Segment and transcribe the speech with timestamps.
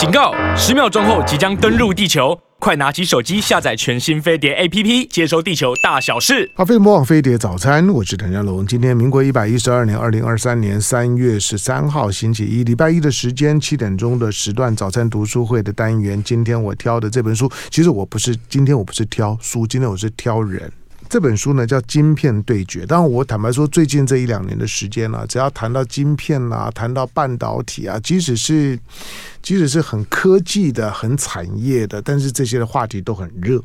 [0.00, 0.32] 警告！
[0.56, 6.50] 十秒钟后即将登陆地球，快拿起手机下载全新飞碟 APP，接收地球大小事。
[6.56, 8.66] 好，飞魔网飞碟早餐，我是唐家龙。
[8.66, 16.24] 今天民国一百一十二年二零二三年三月十三号星期一，礼拜一的时间七点钟的时段，早餐读书会的单元。
[16.24, 20.72] 今天我挑的这本书，其实我不是今天我不是挑书，今天我是挑人。
[21.10, 28.78] 这本书呢叫《晶片对决》，当然我坦白说，最近这一两年的时间呢、只要谈到晶片啊，谈到半导体啊，即使是
[29.42, 33.60] 即使是很科技的、很产业的，但是这些的话题都很热。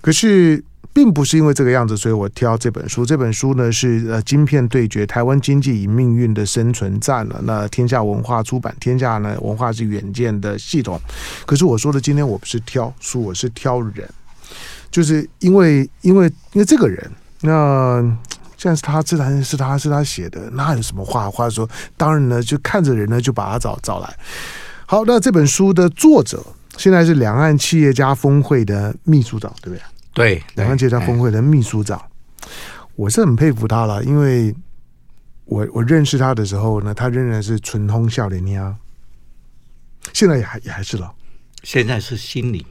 [0.00, 0.60] 可是
[0.92, 3.06] 并不是因为这个样子，所以我挑这本书。
[3.06, 7.40] 这本书呢是呃《晶片对决：台湾经济与命运的生存战》了。
[7.44, 11.00] 那天下文化出版，天下呢文化是远见的系统。
[11.46, 14.10] 可是我说的今天我不是挑书，我是挑人。
[14.92, 17.10] 就是因为因为因为这个人，
[17.40, 18.00] 那
[18.56, 21.68] 既然是他自然是他是他写的，那有什么话话说？
[21.96, 24.16] 当然呢，就看着人呢，就把他找找来。
[24.86, 26.44] 好，那这本书的作者
[26.76, 29.82] 现在是两岸企业家峰会的秘书长，对不对？
[30.12, 32.00] 对，两岸企业家峰会的秘书长，
[32.94, 34.54] 我是很佩服他了，因为
[35.46, 38.76] 我我认识他的时候呢，他仍然是纯通笑脸呀，
[40.12, 41.10] 现在也还也还是了，
[41.62, 42.66] 现在是心理。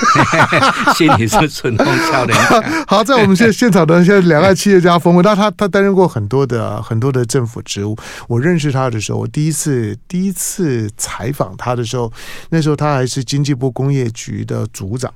[0.96, 2.34] 心里是纯通笑的。
[2.86, 7.96] 好，在我们现现场的现在两岸企业家峰会，那他他担任过很多的很多的政府职务。
[8.26, 12.12] 我认识他的时候，我第一次第一次采访他的时候，
[12.50, 15.12] 那时候他还是经济部工业局的组长。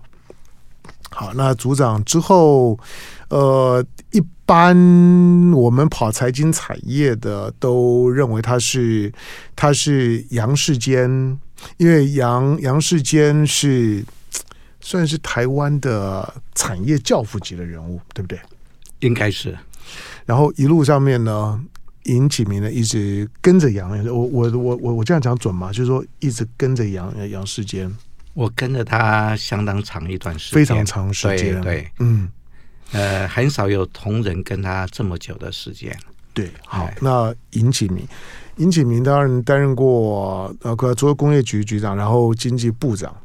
[1.11, 2.79] 好，那组长之后，
[3.29, 4.77] 呃，一般
[5.53, 9.13] 我们跑财经产业的都认为他是
[9.57, 11.39] 他是杨世坚，
[11.79, 14.05] 因为杨杨世坚是。
[14.87, 18.39] 算是台湾的产业教父级的人物，对不对？
[19.01, 19.57] 应该是。
[20.27, 21.59] 然后一路上面呢，
[22.03, 25.73] 尹启明呢一直跟着杨，我我我我我这样讲准吗？
[25.73, 27.91] 就是说一直跟着杨杨世坚，
[28.35, 32.29] 我跟着他相当长一段时间，非常长时间，对，对嗯，
[32.93, 35.99] 呃，很少有同仁跟他这么久的时间。
[36.35, 38.07] 对，好，那尹启明，
[38.59, 43.17] 尹启明当然担任过呃，除了工业局局长，然后经济部长。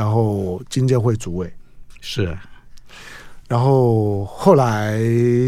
[0.00, 1.52] 然后金监会主委
[2.00, 2.34] 是，
[3.46, 4.98] 然后后来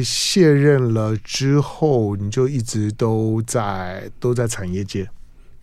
[0.04, 5.08] 卸任了之后，你就一直都在都在产业界。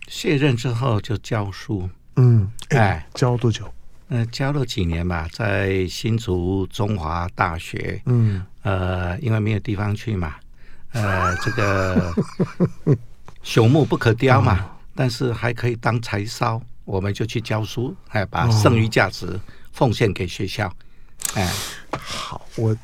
[0.08, 3.64] 卸任之后就教书，嗯，哎，教多久？
[4.08, 8.02] 嗯、呃，教了几年吧，在新竹中华大学。
[8.06, 10.34] 嗯，呃，因为没有地方去嘛，
[10.90, 12.12] 呃，这个
[13.44, 16.60] 朽木不可雕嘛，嗯、但是还可以当柴烧。
[16.90, 19.38] 我们就去教书，哎，把剩余价值
[19.72, 20.68] 奉献给学校。
[21.34, 21.48] 哎，
[21.92, 22.76] 好，我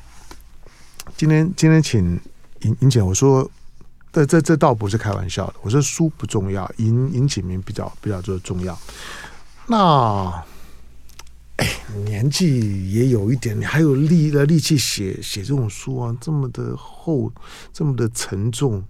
[1.17, 2.17] 今天今天请
[2.61, 3.51] 尹尹姐，我说，
[4.13, 5.55] 这这这倒不是开玩笑的。
[5.61, 8.79] 我说书不重要，尹尹启明比较比较重要。
[9.67, 10.41] 那，
[11.57, 11.67] 哎，
[12.05, 17.29] 年纪也有一点，你还有力的力气写写这种书啊，这么的厚，
[17.73, 18.81] 这么的沉重。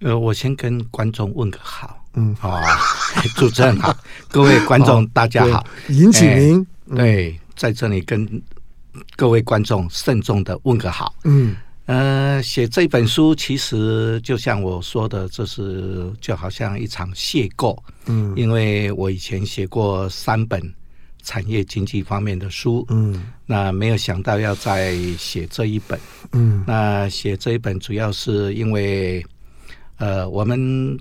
[0.00, 2.01] 呃，我先跟观众问个好。
[2.14, 2.62] 嗯，好、哦，
[3.36, 3.96] 主持人好，
[4.28, 8.42] 各位观众大家好，尹启明、哎，对，在这里跟
[9.16, 11.14] 各位观众慎重的问个好。
[11.24, 11.56] 嗯，
[11.86, 17.78] 呃，写这本书其实就像我说的，这是就好像一场邂逅。
[18.04, 20.60] 嗯，因为我以前写过三本
[21.22, 25.98] 产业经济方面的书，嗯，那没有想到要再写这一本，
[26.32, 29.24] 嗯，那写这一本主要是因为，
[29.96, 30.98] 呃，我们。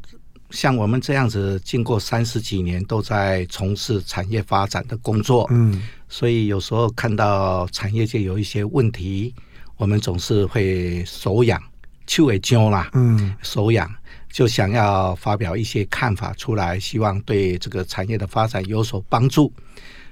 [0.52, 9.34] 像我们这样子，经过三十几年都在从事产业发展的工作，嗯，所以有时候看到产业界有一些问题，
[9.78, 11.62] 我们总是会手痒，
[12.06, 13.90] 去尾揪啦，嗯，手痒
[14.32, 19.52] 就想要发表一些看法出来，希望对这个产业的发展有所帮助。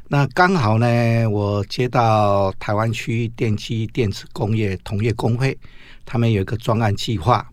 [0.07, 5.56] 那刚好呢，我接到台湾区电机电子工业同业工会，
[6.06, 7.47] 他们有一个专案计划。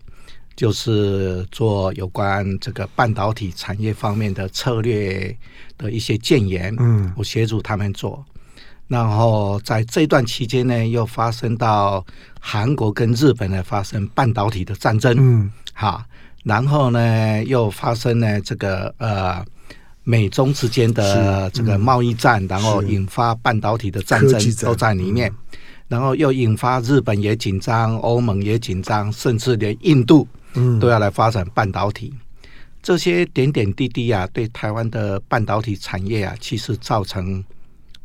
[0.57, 5.33] 就是做有关这个半导体产业方面的策略
[5.77, 8.25] 的一些建言，嗯，我协助他们做。
[8.87, 12.03] 然后在这段期间呢，又发生到
[12.39, 16.03] 韩国跟日本呢发生半导体的战争，嗯，哈，
[16.43, 19.45] 然后呢又发生呢这个呃
[20.03, 25.31] 美中之间的这个贸易战，嗯，然后引发半导体的战争都在里面，
[25.87, 30.27] 然后又引发日本也紧张，欧盟也紧张，甚至连印度。
[30.79, 32.13] 都要来发展半导体，
[32.81, 37.43] 这些点点滴滴啊，对台湾的半导体产业啊，其实造成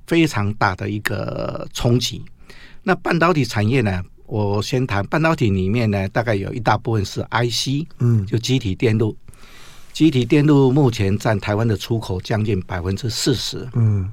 [0.06, 2.24] 非常大的一个冲击。
[2.82, 9.16] 那半导体产业呢，我先谈半导体里面呢，大概有一大部分是 IC，嗯，就积体电路。
[9.92, 13.68] 积体电路目前占台湾的出口将近百分之四十。
[13.74, 14.10] 嗯，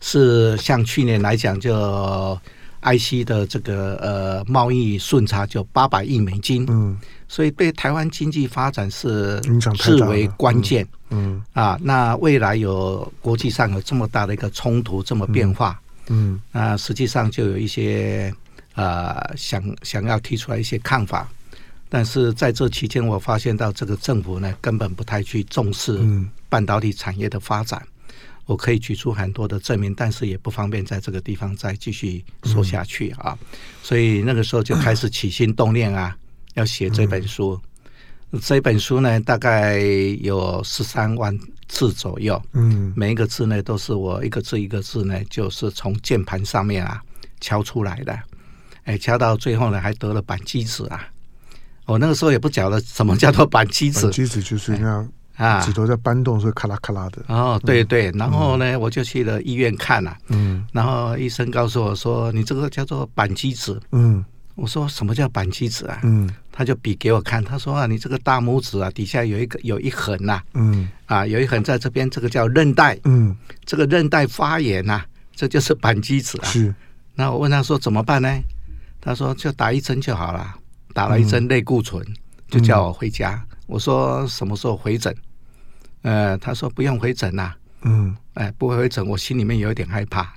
[0.00, 2.36] 是像去年来讲，就
[2.82, 6.66] IC 的这个呃贸易顺差就八百亿美金。
[6.68, 9.40] 嗯，所以对台湾经济发展是
[9.76, 10.86] 至为关键。
[11.10, 15.80] 嗯，嗯啊，那未来有国际上有这么大的一个冲突，这么变化。
[16.08, 18.34] 嗯，那实际上就有一些
[18.74, 21.28] 呃想想要提出来一些看法。
[21.90, 25.98] 但是在这期间，我发现到这个政府呢，根本不太去重视
[26.50, 27.82] 半导体产业的发展。
[27.82, 28.12] 嗯、
[28.44, 33.38] 我可以举出很多的证明，但是也不方便在这个地方再继续说下去啊。
[33.40, 36.14] 嗯、所以那个时候就开始起心动念啊，
[36.58, 37.58] 要写这本书。
[38.32, 39.78] 嗯、这本书呢，大概
[40.20, 41.34] 有十三万
[41.68, 42.40] 字左右。
[42.52, 47.00] 嗯，每一个字呢，都是我一个字一个字呢，就是从键盘上面啊
[47.40, 48.18] 敲出来的。
[48.84, 51.08] 哎，敲到最后呢，还得了板机子啊。
[51.86, 57.22] 我那个时候也不晓得什么叫做板机指，机子就是那样啊，指头在搬动，所以咔啦咔啦的。
[57.28, 64.22] 哦，对对，然后呢，我就去了医院看了，嗯，然后医生告诉我说：“你这个叫做板机子。”嗯，
[64.58, 75.00] 我说：“什么叫扳机指啊？”嗯，他就比给我看，他说：“啊，你这个大拇指啊，底下有一个有一横呐，嗯，啊，有一横在这边，这个叫韧带，嗯，这个韧带发炎呐，
[75.32, 76.74] 这就是扳机指啊。”是，
[77.14, 78.28] 那我问他说：“怎么办呢？”
[79.00, 80.56] 他说：“就打一针就好了。”
[80.92, 82.14] 打了一针类固醇，嗯、
[82.48, 83.34] 就叫我回家。
[83.50, 85.14] 嗯、我说什么时候回诊？
[86.02, 87.56] 呃，他说不用回诊呐、啊。
[87.82, 90.32] 嗯，哎，不会回诊，我心里面有一点害怕。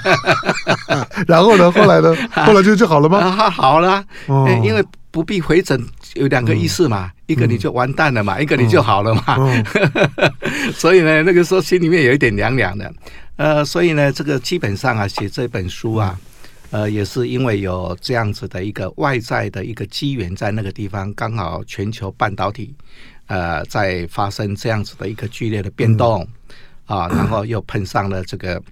[1.26, 1.70] 然后呢？
[1.70, 2.14] 后来呢？
[2.30, 3.18] 后来就就好了吗？
[3.18, 5.82] 啊、好了，哦、因为不必回诊，
[6.14, 7.06] 有两个意思嘛。
[7.06, 9.36] 嗯、一个你就完蛋了嘛，嗯、一个你就好了嘛。
[9.38, 9.64] 嗯、
[10.74, 12.92] 所以呢，那个时候心里面有一点凉凉的。
[13.36, 16.18] 呃，所以呢，这个基本上啊，写这本书啊。
[16.18, 16.26] 嗯
[16.70, 22.72] 呃，也是因为有这样子的一个外在的一个机缘，在那个地方刚好全球半导体
[23.26, 26.24] 呃在发生这样子的一个剧烈的变动、
[26.86, 28.62] 嗯、啊，然后又碰上了这个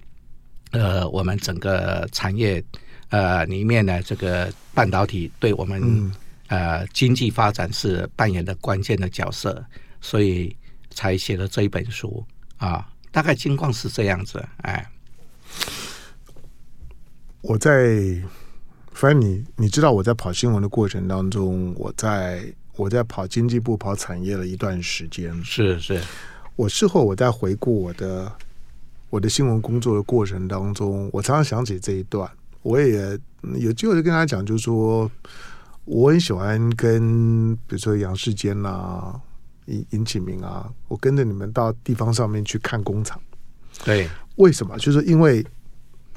[0.71, 2.63] 呃我们整个产业
[3.09, 6.13] 呃里面呢，这个半导体对我们、嗯、
[6.47, 9.63] 呃经济发展是扮演的关键的角色，
[10.01, 10.55] 所以
[10.89, 12.25] 才写了这一本书
[12.57, 14.85] 啊，大概情况是这样子，哎。
[17.41, 18.21] 我在，
[18.91, 22.43] 反正你你知道我在跑新闻的过程当中，我在
[22.75, 25.33] 我在跑经济部跑产业了一段时间。
[25.41, 26.01] 是是，
[26.57, 28.29] 我事后我在回顾我的
[29.09, 32.29] 我的新闻工作的过程当中，我常常想起这一段。
[32.61, 33.17] 我也
[33.57, 35.09] 有机会跟大家讲，就是说
[35.85, 39.19] 我很喜欢跟比如说杨世坚啊、
[39.65, 43.19] 尹尹启明啊，我跟着你们到地方上面去看工厂。
[43.83, 44.77] 对，为什么？
[44.77, 45.45] 就是因为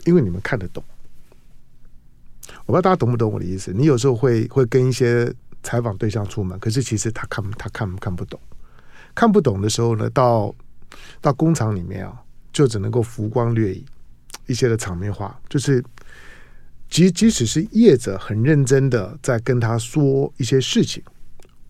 [0.05, 0.83] 因为你们看得懂。
[2.67, 3.73] 我不知道大家懂不懂我的意思。
[3.73, 8.39] 你有时候会会跟一些采访对象出门，可是其实他看他看看不懂，
[9.15, 10.55] 看不懂的时候呢，到
[11.21, 12.22] 到工厂里面啊，
[12.53, 13.85] 就只能够浮光掠影，
[14.47, 15.83] 一些的场面话，就是
[16.89, 21.03] 即即使是业者很认真的在跟他说一些事情，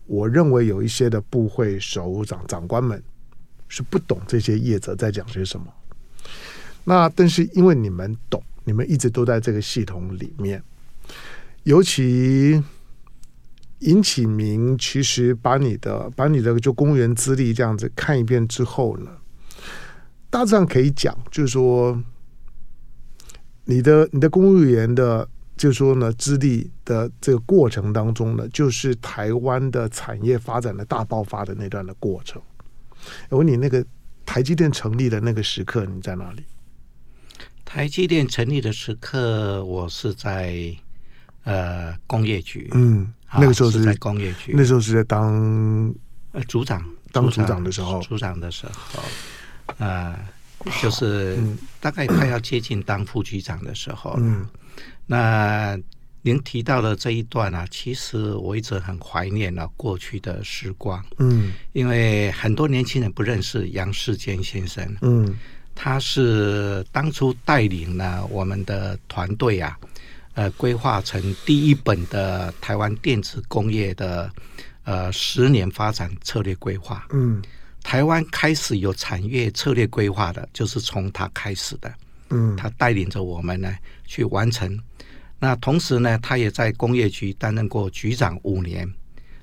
[0.05, 3.01] 我认为有一些的部会首长长官们
[3.69, 5.65] 是不懂这些业者在讲些什么。
[6.83, 10.61] 那但是因为你们懂，你们一直都在这个系统里面。
[11.63, 12.61] 尤其
[13.79, 19.09] 尹启明，其实把你的把你的就公务员资历这样子看一遍之后呢，
[20.33, 22.01] 大致上可以讲，就是说
[23.65, 32.41] 你的你的公务员的，就是说呢资历的这个过程当中呢，就是台湾的产业发展的大爆发的那段的过程。
[33.29, 33.85] 我问你，那个
[34.25, 36.43] 台积电成立的那个时刻，你在哪里？
[37.63, 40.75] 台积电成立的时刻，我是在。
[41.45, 45.93] 呃，工业局，嗯，那个时候是，是在工业局，那时候是在当
[46.31, 49.03] 呃组长，当组长的时候，组长的时候，
[49.77, 50.17] 呃，
[50.81, 51.37] 就是
[51.79, 54.47] 大概快要接近当副局长的时候，嗯，
[55.05, 55.77] 那
[56.21, 65.35] 您提到的这一段啊，其实我一直很怀念了过去的时光，嗯，因为很多年轻人不认识杨世坚先生，嗯，
[65.75, 69.77] 他是当初带领了我们的团队啊。
[70.35, 74.27] 呃，规划成第一本的台湾电子工业的
[74.83, 77.05] 呃十年发展策略规划。
[77.11, 77.39] 嗯，
[77.83, 81.93] 台湾开始有产业策略规划的，就是从他开始的。
[82.29, 83.75] 嗯，他带领着我们呢
[84.05, 84.79] 去完成。
[85.37, 88.91] 那同时呢，他也在工业局担任过局长五年。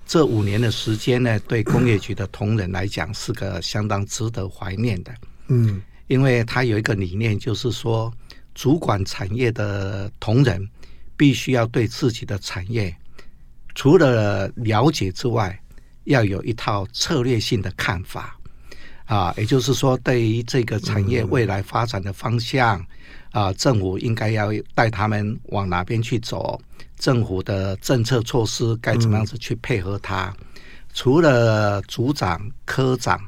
[0.06, 5.14] 这五年的时间呢，对工业局的同仁来讲是个相当值得怀念的。
[5.49, 8.12] 嗯，因为他有一个理念，就是说
[8.54, 10.68] 主管产业的同仁。
[11.16, 12.97] 必须要对自己的产业
[13.75, 15.60] 除了了解之外，
[16.11, 18.37] 要有一套策略性的看法
[19.07, 22.85] 啊，也就是说，对于这个产业未来发展的方向
[23.33, 26.61] 啊，政府应该要带他们往哪边去走，
[26.99, 30.35] 政府的政策措施该怎么样子去配合它。
[30.93, 33.21] 除了组长、科长、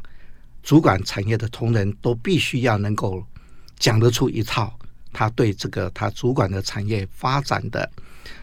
[0.62, 3.24] 主管产业的同仁，都必须要能够
[3.78, 4.72] 讲得出一套
[5.12, 7.88] 他对这个他主管的产业发展的。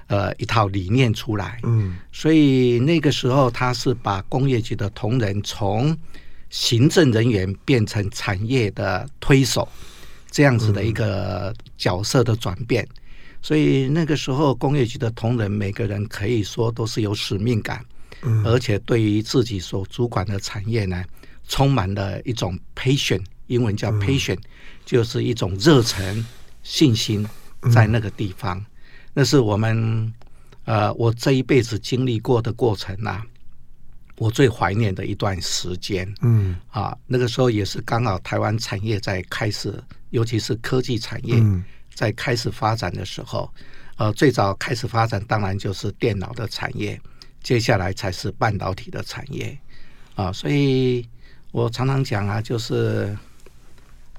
[0.08, 5.96] 呃，一套理念出来，嗯，所以那个时候他是把工业局的同仁从
[6.50, 9.68] 行政人员变成产业的推手，
[10.32, 12.88] 这样子的一个角色的转变。
[13.42, 17.86] 所以那个时候工业局的同仁每个人可以说都是有使命感，
[18.24, 21.04] 嗯，而且对于自己所主管的产业呢，
[21.48, 24.40] 充满了一种 patient，英文叫 patient，
[24.84, 26.26] 就是一种热忱、
[26.64, 27.26] 信心
[27.72, 28.66] 在那个地方。
[29.14, 30.14] 那是我们
[30.66, 33.26] 呃，我这一辈子经历过的过程呐、啊，
[34.18, 36.08] 我最怀念的一段时间。
[36.22, 41.44] 嗯啊，那个时候也是刚好台湾产业在开始，尤其是科技产业
[41.92, 43.52] 在开始发展的时候。
[43.98, 47.02] 呃，最早开始发展当然就是电脑的产业，
[47.42, 49.58] 接下来才是半导体的产业。
[50.16, 51.04] 啊，所以
[51.52, 53.18] 我常常讲啊，就是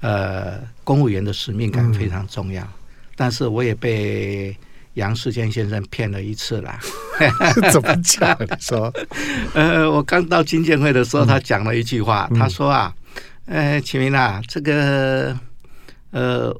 [0.01, 2.67] 呃，公务员的使命感非常重要，
[3.15, 4.53] 但是我也被。
[4.95, 6.79] 杨世坚先生骗了一次啦，
[7.71, 8.37] 怎么讲？
[8.39, 8.93] 你说，
[9.55, 12.93] 呃，我刚到金建会的时候，他讲了一句话，嗯、他说啊，
[13.45, 15.37] 呃，启明啊，这个
[16.11, 16.53] 呃，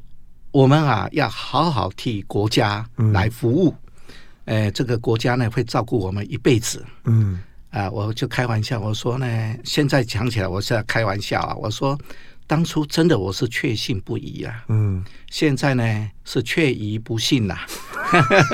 [0.51, 3.75] 我们啊要好好替国家来服务，
[4.45, 11.97] 嗯、呃，这个国家呢会照顾我们一辈子，嗯，啊、呃，我就开玩笑，我说呢，现在讲起来我是在开玩笑啊，我说。
[12.51, 17.65] 当初真的我是确信不疑啊，嗯，现在呢是确疑不信啦，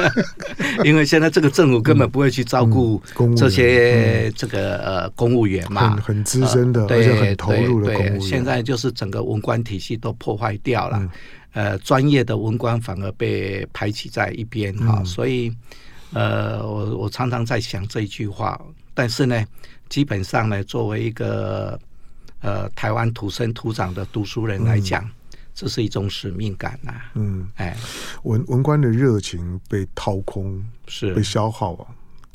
[0.85, 3.01] 因为现在这个政府根本不会去照顾
[3.35, 8.21] 这些这个呃公务员嘛，很很资深的，而且很投入的公务员。
[8.21, 11.09] 现在就是整个文官体系都破坏掉了，
[11.53, 15.51] 呃，专业的文官反而被排挤在一边哈，所以
[16.13, 18.61] 呃，我我常常在想这一句话，
[18.93, 19.43] 但是呢，
[19.89, 21.79] 基本上呢，作为一个。
[22.41, 25.11] 呃，台湾土生土长的读书人来讲，嗯、
[25.53, 27.11] 这是一种使命感呐、啊。
[27.15, 27.75] 嗯，哎，
[28.23, 31.87] 文文官的热情被掏空，是被消耗啊。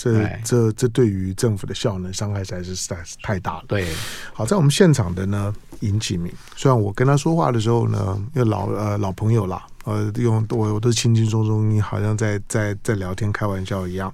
[0.02, 3.64] 这这这对于政府的效能伤害实在是实在是太大了。
[3.68, 3.86] 对，
[4.32, 14.12] 好，在我们现场的呢，尹启明，虽然我跟他说话的时候呢，因为老呃老朋友啦，呃，用我我都轻轻松松，你好像在在在聊天开玩笑一样。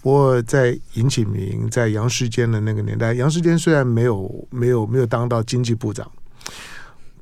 [0.00, 6.10] 不过在尹启明在杨世坚的那个年代，杨世坚虽然没有没有没有当到经济部长，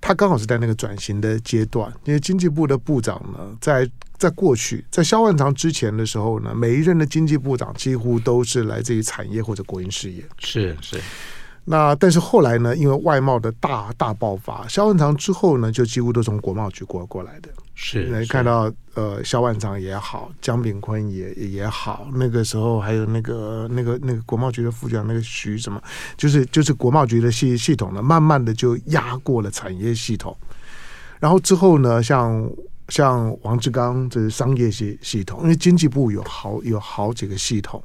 [0.06, 3.90] 他刚好是在那个转型的阶段，因为经济部的部长呢，在。
[4.18, 10.24] 在过去，在萧万长之前的时候呢，每一任的经济部长几乎都是来自于产业或者国营事业。
[10.38, 10.98] 是是。
[11.68, 17.50] 那但是后来呢，因为外贸的大大爆发，萧万长之后呢，就几乎都从国贸局过过来的。
[17.74, 18.04] 是。
[18.04, 25.82] 来看到呃，萧万长也好，江炳坤也也好，那个时候还有那个那个那个国贸局的副局长那个徐什么，
[26.16, 30.36] 就是就是国贸局的系系统呢，慢慢的就压过了产业系统。
[31.18, 32.48] 然后之后呢，像。
[32.88, 37.82] 像王志刚，这是商业系系统，因为经济部有好有好几个系统。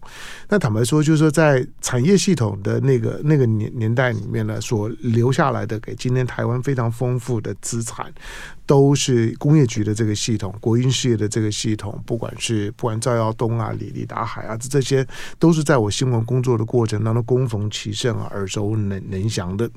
[0.48, 8.14] 那坦白说，就是说在产业系统的那个那个年年代里面呢，所留下来的给今天台湾非常丰富的资产。
[8.66, 15.06] 都是工业局的这个系统，国营事业的这个系统，不管是不管赵耀东啊、李立达海啊，这些
[15.38, 19.70] 都是在我新闻工作的过程当中恭逢其盛啊，耳熟能能详的。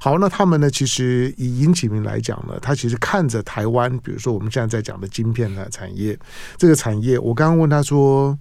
[0.00, 6.18] 好，那他们呢，其实以尹启明来讲呢，他其实看着台湾，比如说我们现在在讲的晶片的产业，
[6.56, 8.38] 这个产业，我刚刚问他说。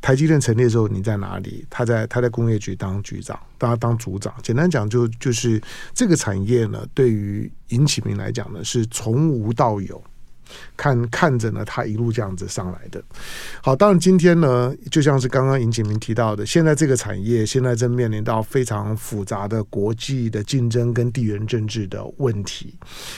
[0.00, 1.66] 台积电成立的时候，你在哪里？
[1.68, 4.34] 他在他在工业局当局长，当当组长。
[4.42, 5.60] 简单讲，就就是
[5.94, 10.02] 这个产业呢，对于尹启明来讲呢，是从无到有。
[10.76, 13.02] 看看着呢，他一路这样子上来的。
[13.62, 22.74] 好，当然今天呢，就像是刚刚尹景明提到的，现在这个产业现在正面临到非常复杂的国际的竞争跟地缘政治的问题。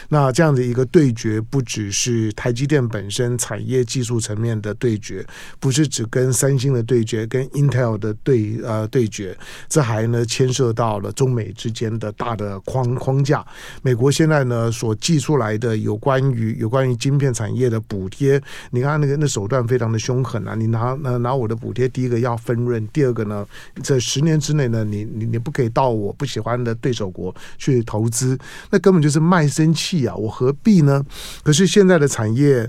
[0.09, 5.25] 那这样的一个对决，不只是台积电本身产业技术层面的对决，
[5.61, 9.37] 不是只跟三星的对决，跟 Intel 的对呃对决，
[9.69, 13.45] 这还呢牵涉到了中美之间的大的框框架。
[13.83, 20.57] 美国现在呢所寄出来的有关于有关于晶片产业的补贴，你看那个那手段非常的凶狠啊！
[20.57, 23.47] 你拿拿拿我的补贴，第一个要分润，第二个呢，
[23.81, 28.37] 这十年之内呢，你你你不可以到我不喜欢的对手国去投资，
[28.71, 30.17] 那根本就是卖身契啊！
[30.17, 31.05] 我何必呢？
[31.45, 32.69] 可是现在的产业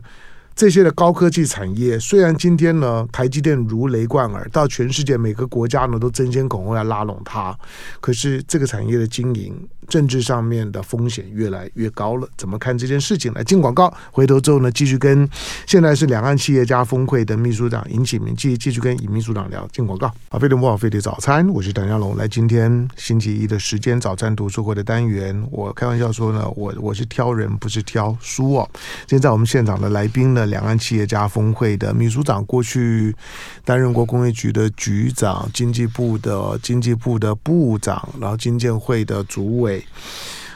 [0.55, 7.57] 这些的高科技产业，虽然今天呢，台积电如雷贯耳，到全世界每个国家呢都争先恐后来拉拢它，
[8.00, 9.55] 可是这个产业的经营，
[9.88, 12.27] 政治上面的风险越来越高了。
[12.38, 13.43] 怎么看这件事情呢？
[13.43, 15.27] 进广告，回头之后呢，继续跟
[15.65, 19.67] 现在是两岸企业家峰会的秘书长尹启明继继续跟尹秘书长聊。
[19.74, 22.15] 进广告，好，飞碟不好飞碟早餐，我是谭家龙。
[22.15, 28.69] 来，今天星期一的时间，早餐读书会的单元，我开玩笑说呢，我我是挑人，不是挑书哦。
[29.07, 30.42] 现在我们现场的来宾呢。
[30.45, 33.15] 两岸企业家峰会的秘书长，过去
[33.63, 39.83] 担任过工业局的局长、经济部的经济部的部长，然后经建会的主委。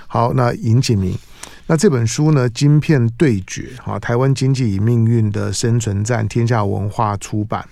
[0.08, 1.18] 好，那尹启明，
[1.66, 7.68] 那这本书呢，《晶片对决》啊，台湾经济与命运的生存战，天下文化出版。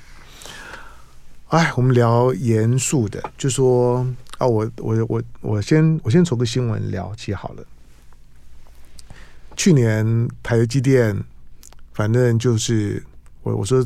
[1.48, 4.05] 哎，我们聊严肃的，就说
[4.38, 7.63] 啊，我我我我先我先从个新闻聊起好了。
[9.55, 11.24] 去年台积电。
[11.95, 13.01] 反正就是
[13.41, 13.83] 我我说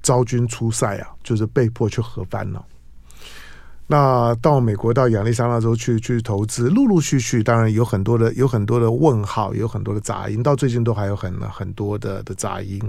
[0.00, 2.64] 昭君出塞啊，就是被迫去和番了。
[3.90, 12.80] 那到美国到亚利桑那州去去投资，陆陆续续当然有很多的有很多的问号，有很多的杂音，到最近都还有很很多的的杂音。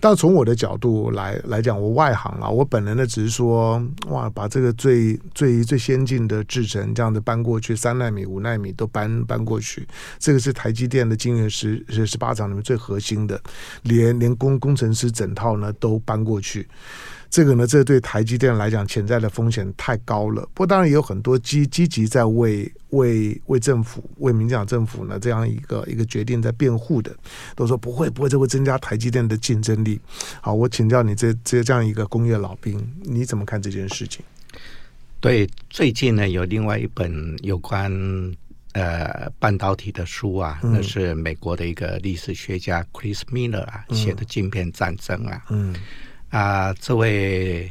[0.00, 9.86] 但从我的角度来来讲，我外行啊，我本人呢只是说，哇，把这个最最最先进的制程这样子搬过去，三纳米、五纳米都搬搬过去，
[10.18, 13.38] 这个是台积电的晶圆十十八厂里面最核心的，
[13.82, 16.66] 连连工工程师整套呢都搬过去。
[17.32, 20.42] 这个呢，这对台积电来讲，潜在的风险太高了。
[20.52, 27.10] 不过，当然也有很多积积极在为为为政府、为民进党政府呢这样一个一个决定在辩护的，
[27.56, 29.98] 都说不会不会，这会增加台积电的竞争力。
[30.42, 34.22] 好，我请教你这这这样一个工业老兵，你怎么看这件事情？
[35.18, 37.90] 对，最近呢有另外一本有关
[38.74, 45.74] 呃半导体的书啊，嗯、那是美国的一个历史学家 Chris Miller 啊写的《晶片战争》啊，嗯。
[46.32, 47.70] 嗯啊，这位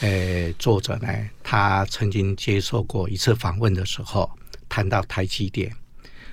[0.00, 1.08] 呃作者呢，
[1.44, 4.28] 他曾经接受过一次访问的时候，
[4.70, 5.70] 谈到台积电，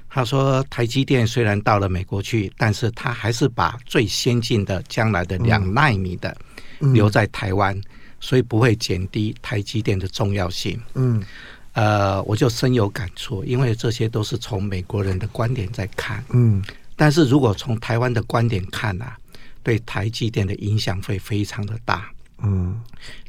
[0.10, 6.36] 他说台积电虽然到了美国去，但是他还是把最先进的将来的两纳米的
[6.80, 7.84] 留在台湾，嗯、
[8.22, 10.82] 所以不会减低台积电的重要性。
[10.94, 11.22] 嗯，
[11.74, 16.24] 呃，我就深有感触，因为这些都是从美国人的观点在看。
[16.30, 16.64] 嗯，
[16.96, 19.18] 但是如果从台湾的观点看啊。
[19.68, 22.10] 对台积电的影响会非常的大。
[22.42, 22.80] 嗯，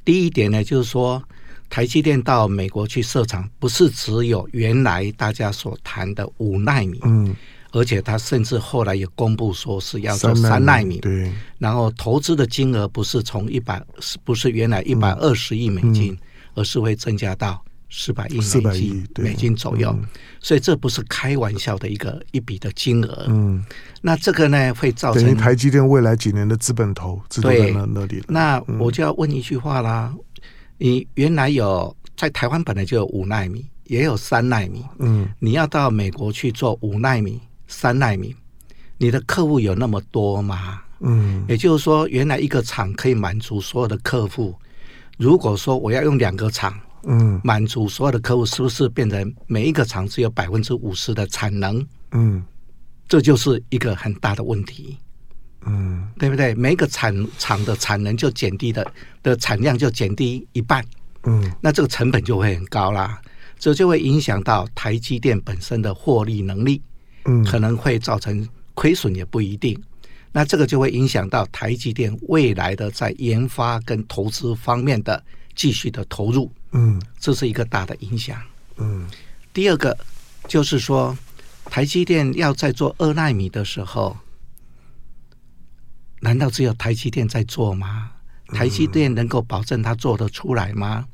[0.04, 1.20] 第一点呢，就是说
[1.68, 7.34] 台积电到美国去设厂，不是只有原来大家所谈的五纳米，嗯，
[7.72, 13.82] 而且他甚至后来也公布说是要做三纳米，对，然后投资的金额不是从一百，
[14.22, 16.16] 不是原来一百二十亿美金，
[16.54, 17.60] 而是会增加到。
[17.90, 20.06] 四百亿美金，美金左右，嗯、
[20.40, 23.24] 所以这不是开玩笑的一个一笔的金额。
[23.28, 23.64] 嗯，
[24.02, 28.22] 那这个呢会造成台积电未来几年的资本投资在那那里。
[28.28, 30.20] 那我就要问一句话啦：嗯、
[30.76, 34.84] 你原来有在台湾本来就有五纳米，也有三纳米。
[34.98, 38.36] 嗯，你要到美国去做五纳米、三纳米，
[38.98, 40.82] 你的客户有那么多吗？
[41.00, 44.54] 嗯，也就是说，原来一个厂可以满足所有的客户。
[45.16, 46.78] 如果说我要用两个厂。
[47.04, 51.84] 嗯，满足所有的客户，是不是变成每一个厂只有百分之五十的产能？
[52.12, 52.44] 嗯，
[53.08, 54.96] 这就是一个很大的问题。
[55.66, 56.54] 嗯，对不对？
[56.54, 58.86] 每一个产厂的产能就减低的
[59.22, 60.84] 的产量就减低一半。
[61.24, 63.20] 嗯，那这个成本就会很高啦，
[63.58, 66.80] 这就会影响到台积电本身的获利能力。
[67.24, 69.78] 嗯，可能会造成亏损也不一定。
[70.30, 75.22] 那这个就会影响到台积电未来的在研发跟投资方面的
[75.58, 76.50] 继续的投入。
[76.70, 78.40] 嗯，这是一个大的影响。
[78.76, 79.04] 嗯，
[79.52, 79.96] 第二个
[80.46, 81.16] 就是说，
[81.64, 84.16] 台积电要在做二纳米的时候，
[86.20, 88.12] 难道只有台积电在做吗？
[88.54, 91.04] 台积电能够保证它做得出来吗？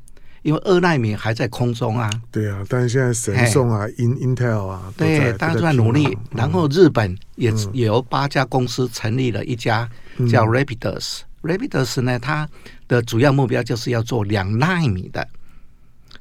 [0.43, 2.07] 因为二纳米还在空中啊。
[2.29, 6.15] 对啊，但是现在神送啊，In Intel 啊，对，大家都在努力。
[6.31, 9.89] 然后日本也有八家公司成立了一家
[10.29, 11.21] 叫 Rapidus。
[11.45, 12.49] Rapidus 呢，它
[12.87, 15.27] 的主要目标就是要做两纳米的。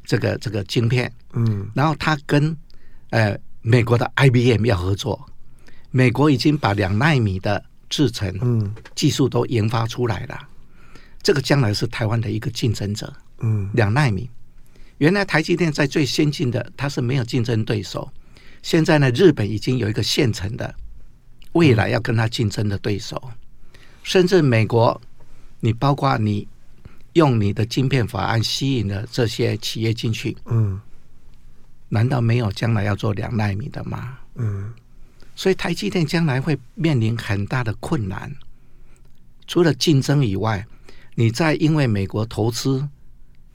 [0.07, 2.55] 这个这个晶片，嗯，然后它跟
[3.09, 5.19] 呃美国的 IBM 要合作，
[5.91, 10.39] 美国已经把两纳米的制程，嗯，技术都研发出来了，
[11.23, 14.29] 这个将来是台湾的一个竞争者，嗯，两纳米，
[14.99, 18.07] 原来台积电在最先进的它是没有竞争对手，
[18.61, 20.75] 现在呢日本已经有一个现成的，
[21.53, 23.31] 未来要跟它竞争的对手，
[24.03, 25.01] 甚至美国，
[25.65, 26.47] 你包括你。
[27.15, 30.81] 用你的晶片法案吸引了这些企业进去，嗯，
[31.89, 34.19] 难道没有将来要做两纳米的吗？
[34.35, 34.73] 嗯，
[35.37, 38.35] 所以台积电将来会面临很大的困难。
[39.47, 40.67] 除了竞争以外，
[41.15, 42.85] 你在因为美国投资，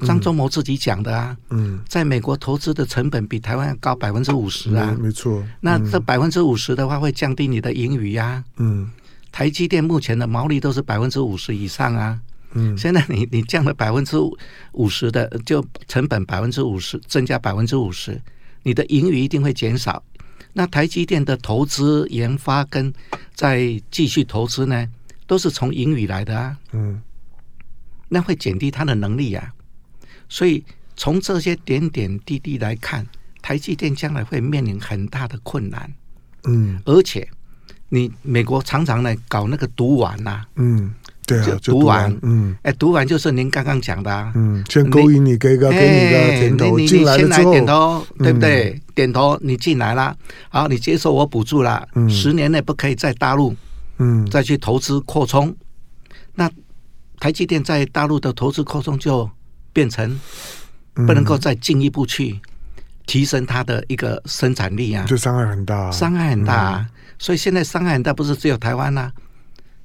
[0.06, 5.45] 张忠谋自己讲的啊，嗯，在美国投资的成本比台湾要高百分之五十啊，没错。
[5.60, 8.41] 那这百分之五十的话，会降低你的盈余呀。
[8.56, 8.89] 嗯，
[9.32, 12.20] 台积电目前的毛利都是百分之五十以上啊。
[12.54, 14.18] 嗯，现在你你降了百分之
[14.72, 18.20] 五十的，就成本百分之五十增加百分之五十，
[18.63, 20.04] 你的盈余一定会减少。
[20.52, 22.92] 那台积电的投资研发跟
[23.36, 24.89] 再继续投资呢，
[25.28, 26.58] 都是从盈余来的啊。
[26.72, 27.00] 嗯，
[28.08, 29.54] 那会减低它的能力呀。
[30.28, 30.63] 所以
[30.96, 33.06] 从这些点点滴滴来看，
[33.44, 35.94] 台积电将来会面临很大的困难。
[36.46, 37.30] 嗯，而且
[37.89, 40.45] 你美国常常呢搞那个毒丸呐。
[40.56, 40.93] 嗯。
[41.28, 48.82] 对啊，就读完，嗯，哎，毒丸就是您刚刚讲的，啊，嗯，先勾引你，给个给你个点头，进来了之后，点头，对不对？
[48.95, 50.17] 点头，你进来了，
[50.49, 53.56] 好，你接受我补助了，十年内不可以在大陆，
[53.99, 55.56] 嗯，再去投资扩充，
[56.34, 56.49] 那
[57.19, 59.30] 台积电在大陆的投资扩充就
[59.71, 60.19] 变成
[60.95, 62.39] 不能够再进一步去
[63.06, 66.84] 提升它的一个生产力啊，就伤害很大，伤害很大，
[67.20, 69.12] 所以现在伤害很大，不是只有台湾呐，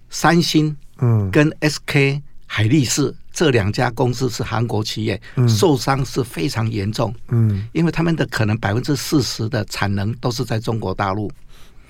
[0.09, 0.75] 三星。
[0.99, 7.12] 嗯，跟 SK 海力士这两家公司是韩国企业，嗯、受伤是非常严重。
[7.31, 11.29] 嗯，因为他们的可能百分之四十的产能都是在中国大陆。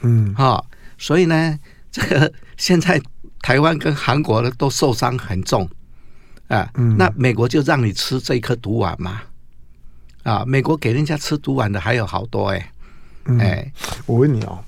[0.00, 0.64] 嗯，哈、哦，
[0.96, 1.58] 所以呢，
[1.92, 2.98] 这个 现在
[3.42, 5.68] 台湾跟韩国的都受伤很重
[6.48, 6.66] 啊。
[6.76, 9.20] 嗯、那美国就让你吃这一颗毒丸嘛？
[10.22, 12.70] 啊，美国给人家吃毒丸的还有好多哎、欸。
[13.26, 13.72] 嗯、哎，
[14.06, 14.64] 我问你哦，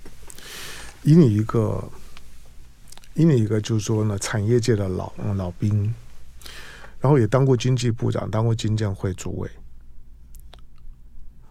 [1.07, 1.83] 以你一个。
[3.19, 5.85] 以你一个就是说呢，产业界的老老兵，
[7.01, 9.49] 然后也当过经济部长，当过经建会主委。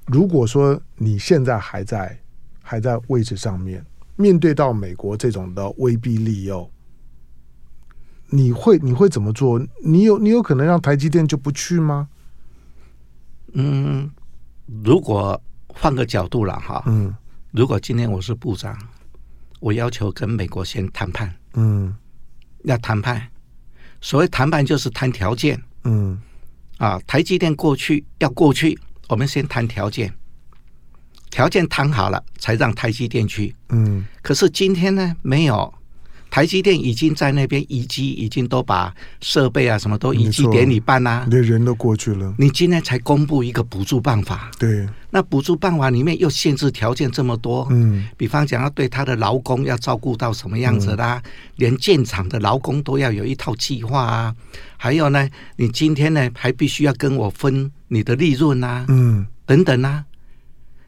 [0.06, 2.16] 如果说你现在还在
[2.62, 3.84] 还在位置上面，
[4.16, 6.70] 面对到美国这种的威逼利诱，
[8.28, 9.60] 你会你会怎么做？
[9.84, 12.08] 你有你有可能让台积电就不去吗？
[13.54, 14.12] 嗯，
[14.84, 17.12] 如果换个角度了哈，嗯，
[17.50, 18.78] 如果今天我是部长，
[19.60, 21.34] 我要求跟美国先谈判。
[21.54, 21.96] 嗯，
[22.64, 23.22] 要谈判，
[24.02, 25.62] 所谓谈判就是谈条件。
[25.84, 26.20] 嗯，
[26.78, 30.14] 啊，台积电过去要过去，我们先谈条件，
[31.30, 33.56] 条件谈好了才让台积电去。
[33.70, 35.74] 嗯，可是今天呢，没有。
[36.36, 42.36] 台积电已经在那边移机，已经都把设备啊什么都移机典礼办啦，连人都过去了。
[42.38, 54.36] 你今天才公布一个补助办法，对，那补助办法里面又限制条件这么多，嗯，比方讲要对他的劳工要照顾到什么样子啦，嗯、连建厂的劳工都要有一套计划啊，
[54.76, 60.04] 还有呢，你今天呢还必须要跟我分你的利润啊，嗯，等等啊，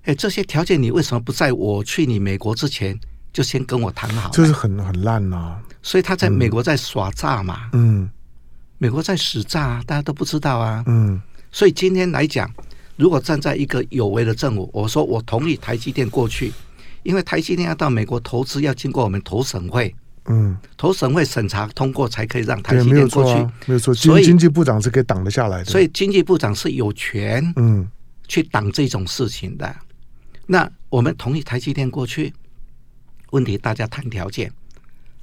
[0.03, 2.99] 哎，这些条件你为什么不在我去你美国之前？
[3.37, 5.61] 就先跟我谈好，这是很很烂呐、啊。
[5.83, 8.09] 所以他在美国在耍诈嘛，嗯，
[8.79, 11.21] 美国在使诈，大家都不知道啊，嗯。
[11.51, 12.51] 所以今天来讲，
[12.95, 16.51] 如果站在一个有为的政府，我说我同意台积电过去，
[17.03, 19.93] 因为台积电要到美国投资，要经过我们投审会，
[20.25, 23.95] 嗯，投审会审查通过才可以让台积电过去，没有错、啊。
[23.95, 27.87] 所以经济部长是可以挡得下来的，所以经济部长是有权，嗯，
[28.27, 29.75] 去挡这种事情的。
[30.47, 32.33] 那我们同意台积电过去。
[33.31, 34.51] 问题大家谈条件，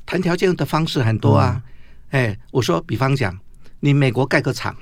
[0.04, 1.62] 谈条件的方式很多啊。
[2.10, 3.38] 嗯、哎，我说，比方讲，
[3.80, 4.76] 你美国盖个厂，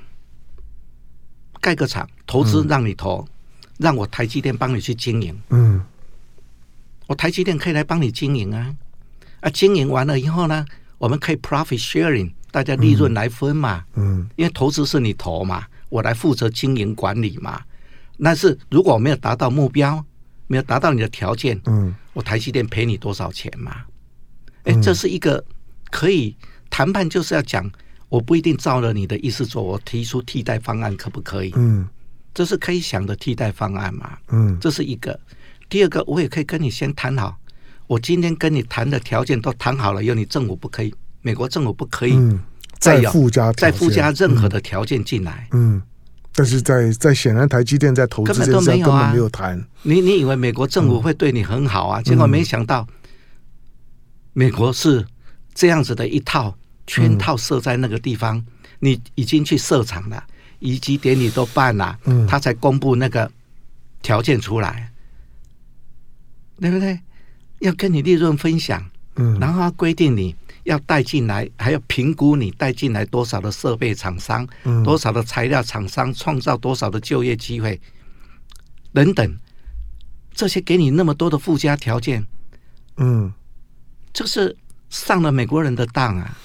[1.61, 3.27] 盖个厂，投资让你投，嗯、
[3.77, 5.39] 让我台积电帮你去经营。
[5.49, 5.83] 嗯，
[7.07, 8.75] 我台积电可以来帮你经营啊。
[9.39, 10.65] 啊，经营完了以后呢，
[10.97, 13.83] 我们可以 profit sharing，大家利润来分嘛。
[13.95, 17.61] 嗯，因为投资是你投嘛，我来负责经营管理嘛。
[18.21, 20.05] 但是如果我没有达到目标，
[20.47, 21.93] 没有达到你的条件，嗯。
[22.13, 23.85] 我台积电赔你多少钱嘛？
[24.65, 25.43] 哎，这是一个
[25.89, 26.37] 可以
[26.69, 27.67] 谈判，就是要讲，
[28.07, 31.51] 我不一定照着你的意思做，我提出替代方案，可不可以？
[31.55, 31.87] 嗯，
[32.31, 34.15] 这是可以想的替代方案嘛？
[34.29, 35.19] 嗯，这是一个。
[35.69, 37.35] 第二个，我也可以跟你先谈好，
[37.87, 42.15] 我今天跟你谈的条件都谈好了，有你政府不可以，美国政府不可以
[42.77, 45.47] 再附加再附加任何的条件进来。
[45.51, 45.81] 嗯。
[46.35, 49.67] 但是在在显然台积电在投资这件事根本没有谈、啊。
[49.83, 52.01] 你你以为美国政府会对你很好啊？
[52.01, 52.87] 嗯、结果没想到，
[54.33, 55.05] 美国是
[55.53, 58.45] 这样子的一套圈套设在那个地方，嗯、
[58.79, 60.23] 你已经去设厂了，
[60.59, 63.31] 移机典礼都办了，嗯、他才公布那个
[64.01, 64.91] 条件出来，
[66.59, 66.99] 对不对？
[67.59, 68.83] 要跟你利润分享，
[69.17, 70.35] 嗯，然后他规定你。
[70.63, 77.79] 要带进来，还要评估你带进来多少的设备厂商，嗯、多少的材料厂商，创造多少的就业机会，
[78.93, 79.37] 等等，
[80.33, 82.25] 这些给你那么多的附加条件，
[82.97, 83.31] 嗯，
[84.13, 84.55] 就是
[84.89, 86.37] 上了美国人的当啊。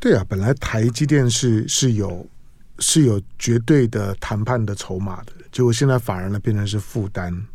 [0.00, 2.26] 对啊，本来台积电是是有
[2.78, 7.46] 是有绝对的谈判的筹码的，结果现在反而呢变成是负担。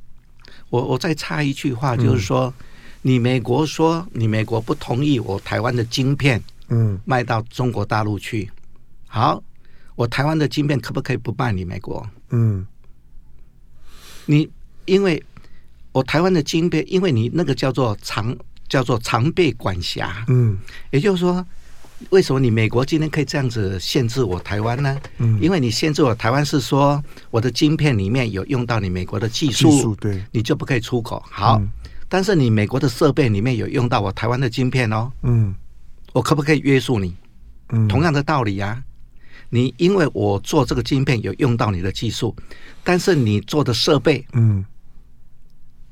[0.69, 2.65] 我我再插一句话，就是说，嗯、
[3.01, 8.49] 你美国说你美国不同意我台湾的晶片，嗯，卖到中国大陆去，
[9.07, 9.41] 好，
[9.95, 12.05] 我台湾的晶片可不可以不卖你美国？
[12.29, 12.65] 嗯，
[14.25, 14.49] 你
[14.85, 15.23] 因为
[15.91, 18.35] 我台湾的晶片，因为你那个叫做常
[18.67, 20.57] 叫做常备管辖，嗯，
[20.91, 21.45] 也就是说。
[22.11, 24.97] 为什么你美国今天可以这样子限制我台湾呢？
[25.17, 31.21] 嗯，因为你限制我台湾是说我的晶片里面有用到你美国的技术，技术对，你就不可以出口。
[31.29, 31.69] 好，嗯，
[32.09, 35.55] 但是你美国的设备里面有用到我台湾的晶片哦，嗯，
[36.11, 37.15] 我可不可以约束你？
[37.69, 38.83] 嗯，同样的道理呀，啊，
[39.49, 42.35] 你因为我做这个晶片有用到你的技术，
[42.83, 44.65] 但是你做的设备，嗯，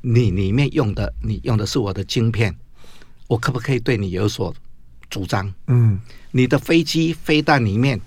[0.01, 2.53] 你里面用的你用的是我的晶片，
[3.27, 4.53] 我可不可以对你有所？
[5.09, 5.97] 主张，嗯，
[6.31, 7.97] 你的飞机飞弹里面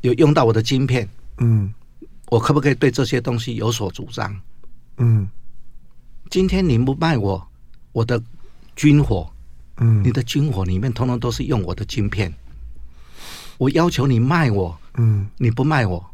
[0.00, 1.70] 有用到我的晶片，嗯，
[2.30, 4.34] 我可不可以对这些东西有所主张？
[4.96, 5.28] 嗯，
[6.30, 7.46] 今天你不卖我
[7.92, 8.20] 我的
[8.74, 9.30] 军火，
[9.76, 12.32] 嗯，你的军火里面通通都是用我的晶片，
[13.58, 16.04] 我要求你卖我，嗯，你不卖我，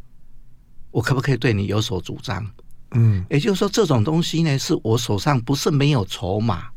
[0.91, 2.47] 我可不可以对你有所主张？
[2.93, 6.69] 嗯，也就是说，这种东西呢，是我手上不是没有筹码。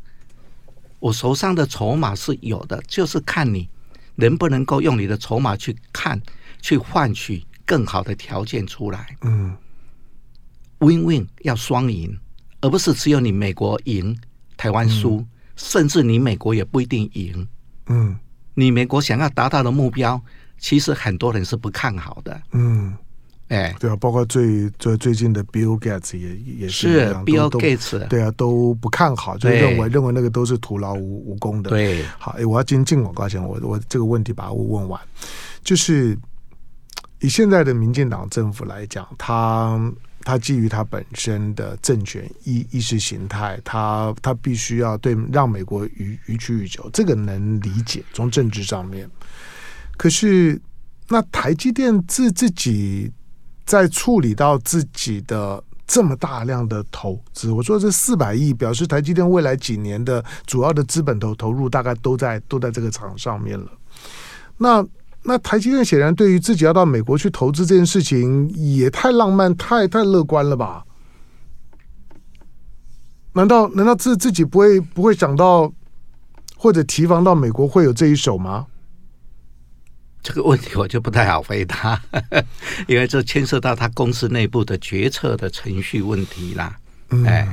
[1.00, 3.68] 我手上的筹码是有的，就是看你
[4.14, 6.18] 能不能够用你的筹码去看，
[6.62, 9.18] 去换取更好的条件出来。
[9.20, 9.54] 嗯
[10.78, 12.18] ，Win-Win 要双赢，
[12.64, 14.16] 而不是只有你美国赢，
[14.56, 17.46] 台湾输，嗯，甚至你美国也不一定赢。
[17.88, 18.16] 嗯，
[18.54, 20.18] 你美国想要达到的目标，
[20.58, 22.40] 其实很多人是不看好的。
[22.52, 22.96] 嗯。
[23.48, 31.68] 哎，对啊，包括最最最近的 Bill Gates 也也是，是 Bill Gates，对啊，都不看好，就认为认为那个都是徒劳无无功的。
[31.68, 34.98] 对，好，哎，我要进进广告前，我我这个问题把我问完，
[35.62, 36.18] 就是
[37.20, 39.78] 以现在的民进党政府来讲，他
[40.24, 49.08] 他基于他本身的政权意意识形态，他他必须要对让美国予予取予求，这个能理解，从政治上面。
[49.96, 50.60] 可是
[51.08, 53.12] 那台积电自自己。
[53.66, 63.72] 在处理到自己的这么大量的投资，我说这四百亿表示台积电未来几年的主要的资本投投入大概都在都在这个厂上面了。
[64.58, 64.86] 那
[65.24, 70.84] 那台积电显然对于自己要到美国去投资这件事情也太浪漫、太太乐观了吧？
[73.32, 75.72] 难道难道自自己不会不会想到
[76.56, 78.66] 或者提防到美国会有这一手吗？
[80.22, 82.00] 这个问题我就不太好回答，
[82.86, 86.78] 因为这牵涉到他公司内部的决策的程序问题啦。
[87.10, 87.46] 嗯，哎，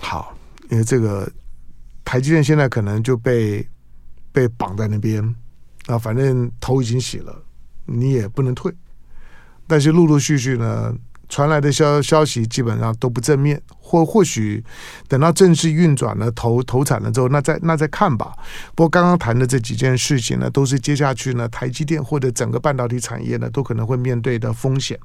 [0.00, 0.36] 好，
[0.70, 1.30] 因为这个
[2.04, 3.64] 台积电现在可能就被
[4.32, 5.22] 被绑在那边
[5.86, 7.42] 啊，反正头已经洗了，
[7.86, 8.72] 你也不能退。
[9.66, 10.94] 但是陆陆续续呢。
[11.26, 14.62] 传来的消消息基本上都不正面，或或许
[15.08, 18.34] 等到正式运转了、投投产了之后，那再那再看吧。
[18.76, 25.00] 不过刚刚谈的这几件事情呢，都是接下去呢，台积电或者整个半导体产业呢，都可能会面对的风险。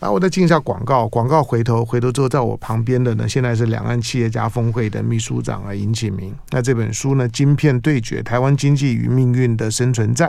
[0.00, 6.32] 啊，我再进一下广告，广告回头回头之后，在我旁边的呢，现在是两岸企业家峰会的秘书长啊，尹启明。
[6.50, 10.28] 那这本书呢，《晶片对决：台湾经济与命运的生存战》，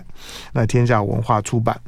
[0.53, 1.79] 那天下文化出版。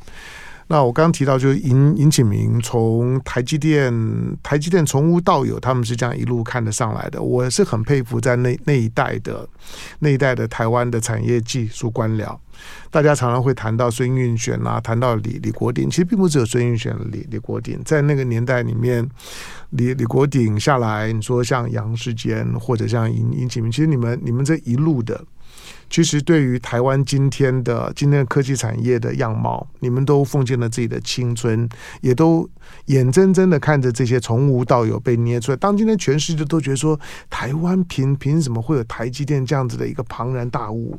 [0.71, 3.93] 那我刚刚提到，就是尹尹启明从台积电，
[4.41, 7.21] 台积电从无到有，他们是这样一路看得上来的。
[7.21, 9.45] 我是很佩服在那那一代的
[9.99, 12.33] 那一代的台湾的产业技术官僚。
[12.89, 19.05] 大家常常会谈到孙运璇啊，谈到李李国鼎，其实并不只有孙运璇、李李国鼎，在那个年代里面，
[19.71, 25.21] 李李国鼎下来，你说像杨世坚或者像尹尹启明，其实你们你们这一路的。
[25.89, 31.67] 其实，对于台湾今天的今天的科技产业的样貌，你们都奉献了自己的青春，
[32.01, 32.49] 也都
[32.85, 35.57] 眼睁睁的看着这些从无到有被捏出来。
[35.57, 40.97] 当今天全世界都觉得说，台湾凭凭什么会有台积电这样子的一个庞然大物？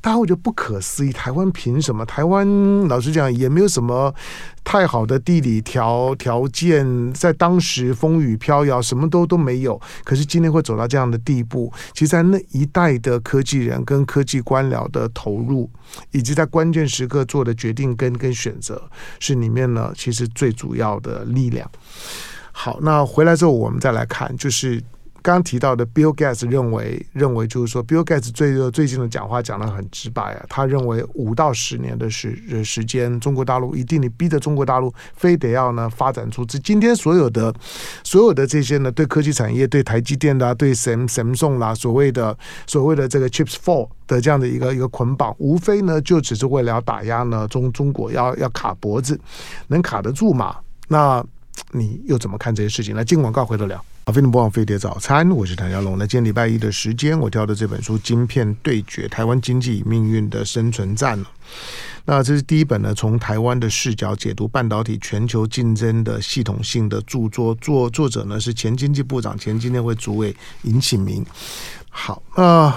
[0.00, 2.04] 大家会觉得不可思议，台湾凭什么？
[2.06, 2.46] 台湾
[2.88, 4.14] 老实讲也没有什么
[4.62, 9.80] 太好的地理条条件，在当时风雨飘摇，什么都都没有。
[10.04, 15.68] 可是今天会走到这样的地步，其实，在那一代的科技人跟科技官僚的投入，
[16.12, 18.80] 以及在关键时刻做的决定跟跟选择，
[19.18, 21.68] 是里面呢其实最主要的力量。
[22.52, 24.82] 好，那回来之后我们再来看，就是
[25.22, 37.54] 刚提到的 Bill Gates 认为，认为就是说，Bill Gates 最最近的讲话讲得很直白啊，他认为五到十年的时时间，中国大陆一定你逼着中国大陆非得要呢发展出这今天所有的
[38.04, 49.20] 所有的这些呢，对科技产业、对台积电啦、对 Samsung 啦，所谓的所谓的这个 Chips Four 的这样的一个一个捆绑，无非呢就只是为了要打压呢中中国要要卡脖子，
[49.66, 50.56] 能卡得住吗？
[50.86, 51.22] 那
[51.72, 52.96] 你又怎么看这些事情？
[52.96, 53.84] 来进广告回头聊。
[54.08, 55.98] 好，非常不忘飞碟早餐，我是谭家龙。
[55.98, 61.18] 那今天礼拜一的时间，我挑的这本书《晶片对决：台湾经济与命运的生存战》。
[62.06, 67.54] 那这是第一本呢，从台湾的视角解读半导体全球竞争的系统性的著作。
[67.56, 71.22] 作作者呢是前经济部长、前经电会主委尹启明。
[71.90, 72.74] 好，那、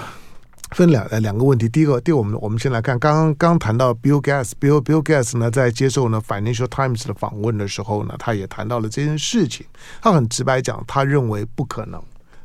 [0.74, 9.66] 分两呃两个问题，第一个，第一我们我们先来看，刚刚刚谈到 Bill Gates，Bill Bill Gates 呢在接受呢 Financial Times 的访问的时候呢，他也谈到了这件事情。
[10.00, 12.02] 他很直白讲，他认为不可能，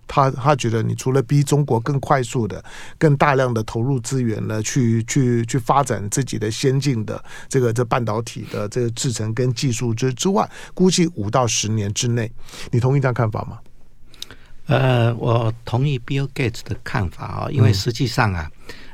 [0.07, 2.63] 他他觉得你除了逼中国更快速的、
[2.97, 12.31] 更大量的投入资源呢，去去去发展自己的先进的这个这半导体的这个制程跟技术之之外，估计五到十年之内，
[12.71, 13.57] 你同意这样看法吗？
[14.67, 18.51] 呃，我同意 Bill Gates 的看法啊，因为实际上啊，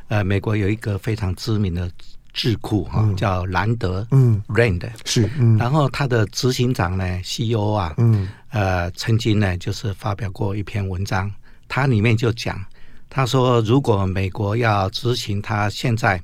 [0.09, 1.89] 嗯、呃，美国有一个非常知名的
[2.31, 4.87] 智库哈，嗯、叫兰德，嗯，Rand。
[5.03, 11.31] 是，嗯，然后他的执行长呢，CEO 啊，嗯，呃，曾经呢就是发表过一篇文章，
[11.67, 12.63] 他里面就讲，
[13.09, 16.21] 他说如果美国要执行他现在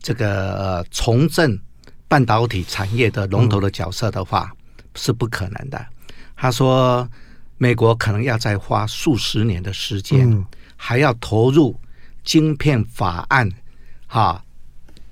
[0.00, 1.58] 这个、呃、重振
[2.06, 5.84] 半导体产业的龙头的角色的话，嗯、是不可能的。
[6.36, 7.08] 他说。
[7.62, 10.44] 美国可能要再花数十年的时间，嗯、
[10.76, 11.78] 还要投入
[12.24, 13.48] 晶片法案，
[14.08, 14.42] 哈，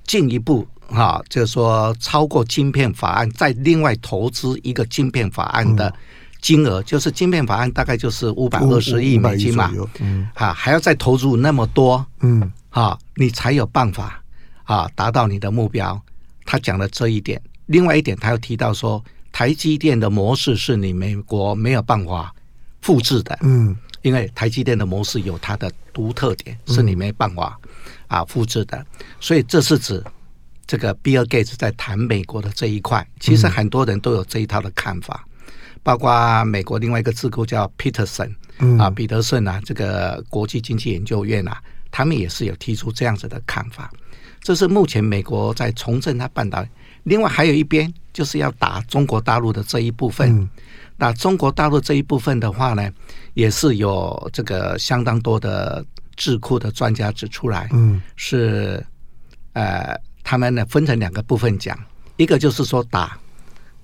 [0.03, 5.93] 进一步哈，就是说超过晶片法案，再另外投资一个晶片法案的
[6.41, 14.21] 金额，嗯、就是晶片法案大概就是五百二十亿美金嘛，嗯，哈，还要再投入那么多，嗯，哈，你才有办法
[14.65, 15.97] 啊达到你的目标。
[16.45, 22.35] 他讲了这一点，另外一点，他又提到说，台积电的模式是你美国没有办法。
[22.81, 27.59] 复制的，嗯，因为台积电的模式有它的独特点，是你没办法
[28.07, 28.83] 啊复制的，
[29.19, 30.03] 所以这是指
[30.65, 33.05] 这个比尔盖茨在谈美国的这一块。
[33.19, 35.25] 其实很多人都有这一套的看法，
[35.83, 38.33] 包括美国另外一个智库叫 Peterson，
[38.79, 43.91] 啊，彼得森啊，这个国际经济研究院啊，他们也是有提出这样子的看法。
[44.41, 46.69] 这是目前美国在重振它半导体，
[47.03, 50.49] 另外还有一边就是要打中国大陆的这一部分。
[51.01, 52.87] 那中国大陆这一部分的话呢，
[53.33, 55.83] 也是有这个相当多的
[56.15, 58.85] 智库的专家指出来，嗯，是
[59.53, 61.75] 呃，他们呢分成两个部分讲，
[62.17, 63.17] 一个就是说打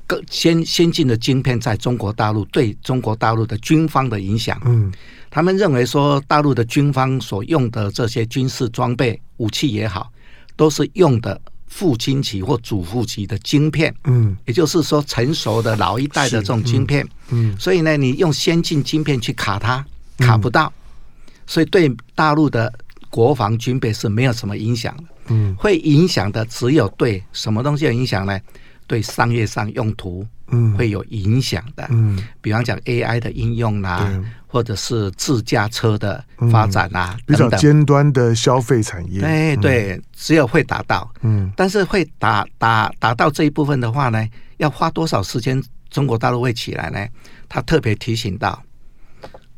[0.05, 4.93] 更先先进的晶片在中国大陆对中国大陆的军方的影响，嗯，
[5.31, 10.11] 他们认为说大陆的军方所用的这些军事装备武器也好，
[10.55, 11.41] 都是用的。
[11.67, 19.85] 父亲级或祖父级的晶片，嗯，也就是说成熟的老一代的这种晶片，嗯，嗯，所以呢，你用先进晶片去卡它，
[20.17, 22.73] 卡不到，嗯，所以对大陆的
[23.09, 28.39] 国防军备是没有什么影响的，嗯，会影响的只有对什么东西有影响呢？
[28.87, 34.23] 对商业上用途，嗯，会有影响的，嗯，比方讲 AI 的应用啦，啊。
[34.49, 39.19] 或者是自驾车的发展啊，比较尖端的消费产业。
[39.19, 45.61] 对对，只有会达到，嗯，但是会达达达到这一部分的话呢，要花多少时间？
[45.89, 47.05] 中国大陆会起来呢？
[47.49, 48.63] 他特别提醒到，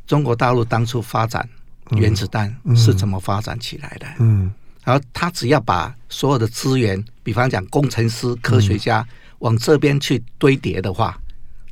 [0.08, 1.48] 中国大陆当初发展
[1.92, 4.08] 原子弹是怎么发展起来的？
[4.18, 4.52] 嗯，
[4.84, 9.08] 然后他只要把所有的资源，比方讲工程师、科学家
[9.40, 11.20] 往这边去堆叠的话，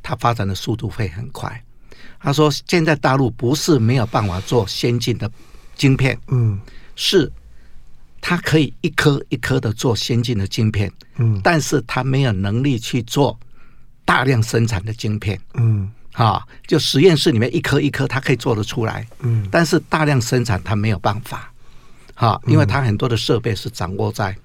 [0.02, 1.62] 它发展的速度会很快。
[2.20, 5.30] 他说：“现在大陆不是没有办法做先进的
[5.76, 6.58] 晶片，嗯，
[6.96, 7.30] 是
[8.20, 13.38] 它可以一颗一颗的做先进的晶片，嗯，但是它没有能力去做
[14.04, 21.52] 大量生产的晶片，嗯，啊，就实验室里面一颗一颗，它可以做得出来，嗯，但是大量生产它没有办法，
[22.14, 24.36] 哈，因为他很多的设备是掌握在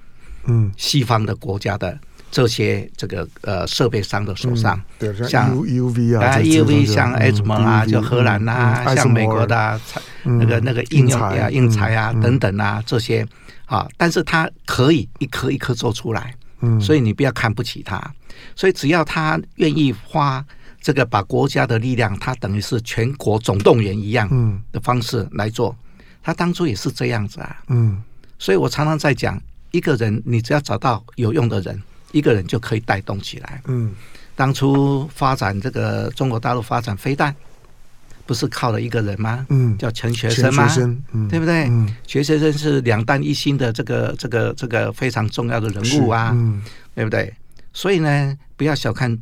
[0.45, 0.71] 嗯。
[0.77, 1.97] 西方的国家的。”
[2.34, 4.82] 这些这个呃设备商的手上，
[5.30, 9.80] 像 EUV 啊，EUV 像 ASML 啊，就荷兰啊，像美国的
[10.24, 13.24] 那个那个应用啊，应材啊等等啊这些
[13.67, 16.34] 啊，但是它可以一颗一颗做出来，
[16.82, 18.02] 所以你不要看不起它，
[18.56, 20.44] 所以只要他愿意花
[20.81, 24.27] 这个把国家的力量，他等于是全国总动员一样
[24.71, 25.75] 的方式来做，
[26.23, 28.02] 他当初也是这样子啊，嗯，
[28.40, 31.79] 所以我常常在讲，一个人你只要找到有用的人。
[32.13, 33.61] 一个人就可以带动起来。
[33.65, 33.93] 嗯，
[34.35, 37.35] 当初发展这个中国大陆发展飞弹，
[38.25, 39.45] 不是靠了一个人吗？
[39.49, 40.65] 嗯，叫钱学森吗？
[41.11, 41.65] 嗯，对不对？
[41.65, 46.63] 嗯，钱学森是两弹一星的这个这个这个非常重要的人物啊，嗯，
[46.95, 47.33] 对不对？
[47.73, 49.17] 所以呢，不要小看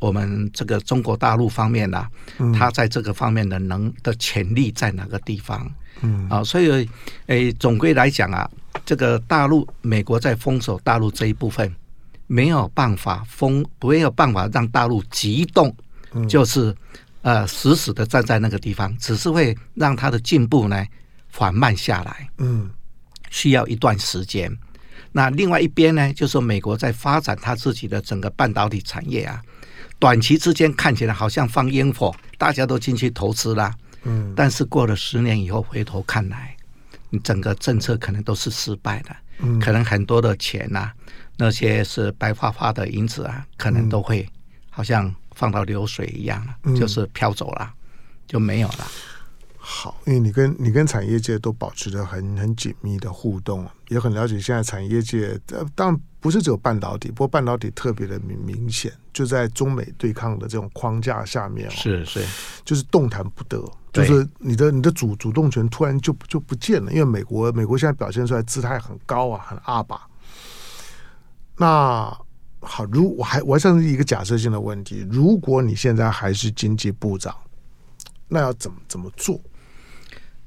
[0.00, 5.70] 我们这个中国大陆方面呐、啊，嗯、他在这个方面的能的潜力在哪个地方？
[6.00, 6.88] 嗯，啊，所以
[7.26, 8.48] 诶，总归来讲啊，
[8.86, 11.72] 这个大陆美国在封锁大陆这一部分
[12.32, 15.74] 没有办法封，没有办法让大陆急动，
[16.28, 16.74] 就是。
[17.24, 20.84] 呃，死死的站在那个地方，只是会让它的进步呢
[21.30, 22.28] 缓慢下来。
[22.38, 22.68] 嗯，
[23.30, 24.50] 需要一段时间。
[25.12, 29.40] 那另外一边呢，就是美国在发展它自己的整个半导体产业啊，
[30.00, 33.72] 短期之间看起来好像放烟火，大家都进去投资啦。
[34.02, 36.56] 嗯，但是过了十年以后回头看来，
[37.08, 39.14] 你整个政策可能都是失败的。
[39.38, 40.94] 嗯，可能很多的钱呐、啊，
[41.42, 44.28] 那些是白花花的银子啊，可能都会
[44.70, 45.12] 好像。
[45.34, 47.74] 放到流水一样了，就是飘走了，嗯、
[48.26, 48.86] 就没有了。
[49.56, 55.40] 好，因为你跟你跟产业界都保持着很很紧密的互动，也很了解现在产业界。
[55.50, 62.22] 呃，当然不是只有半导体，不过半导体特别的明明显，就在中美对抗的这种框架下面，是是，
[62.62, 63.58] 就是动弹不得，
[63.90, 66.92] 就是你的你的主主动权突然就就不见了。
[66.92, 70.06] 因为美国美国现在表现出来姿态很高啊，很阿爸。
[71.62, 72.18] 那。
[72.64, 77.34] 好，如我还我还算是一个假设性的问题，如果你现在还是经济部长，
[78.28, 79.40] 那要怎么怎么做？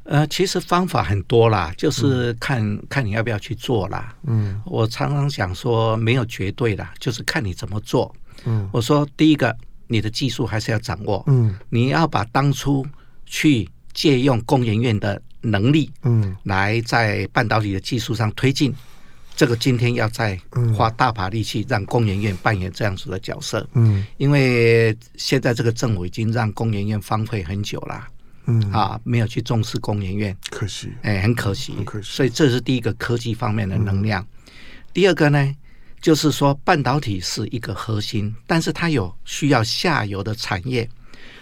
[0.03, 4.16] 呃，其实方法很多啦，就是看、嗯、看你要不要去做啦。
[4.24, 8.09] 嗯，我常常想说没有绝对的，就是看你怎么做。
[8.45, 9.53] 嗯，我说第一个，
[9.88, 11.22] 你的技术还是要掌握。
[11.28, 12.86] 嗯，你要把当初
[13.26, 18.74] 去借用工研院的能力，嗯，来在半导体的技术上推进。
[19.36, 20.40] 这个今天要再
[20.74, 28.08] 花大把力气让工研院扮演这样子的角色，嗯，因为现在这个政府已经让工研院荒废很久了，
[28.46, 28.72] 嗯。
[28.72, 32.08] 啊，没有去重视工研院，可惜，哎，很可惜，很可惜。
[32.10, 34.24] 所以这是第一个科技方面的能量。
[34.24, 34.52] 嗯、
[34.94, 35.56] 第二个呢，
[36.00, 40.88] 就是说半导体是一个核心，但是它有需要下游的产业，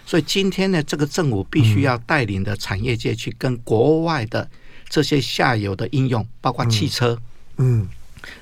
[0.04, 4.50] 所以今天呢，这个政府必须要带领的产业界去跟国外的
[4.88, 7.14] 这些下游的应用，包括汽车。
[7.14, 7.22] 嗯，